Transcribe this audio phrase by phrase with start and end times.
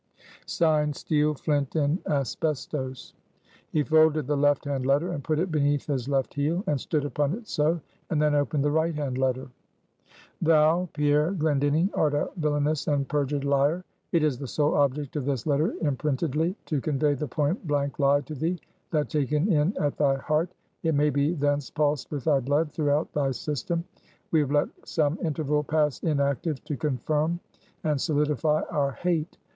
[0.47, 3.13] (Signed) STEEL, FLINT & ASBESTOS."
[3.69, 7.05] He folded the left hand letter, and put it beneath his left heel, and stood
[7.05, 9.47] upon it so; and then opened the right hand letter.
[10.41, 13.83] "Thou, Pierre Glendinning, art a villainous and perjured liar.
[14.11, 18.21] It is the sole object of this letter imprintedly to convey the point blank lie
[18.21, 18.59] to thee;
[18.89, 20.49] that taken in at thy heart,
[20.81, 23.83] it may be thence pulsed with thy blood, throughout thy system.
[24.31, 27.39] We have let some interval pass inactive, to confirm
[27.83, 29.37] and solidify our hate.